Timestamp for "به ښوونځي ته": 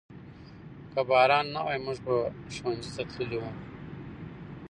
2.05-3.03